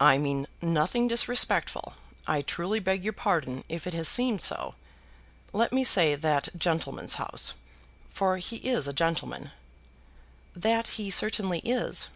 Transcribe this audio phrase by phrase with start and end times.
[0.00, 1.92] "I mean nothing disrespectful.
[2.26, 4.74] I truly beg your pardon if it has seemed so.
[5.52, 7.52] Let me say that gentleman's house;
[8.08, 9.50] for he is a gentleman."
[10.56, 12.08] "That he certainly is."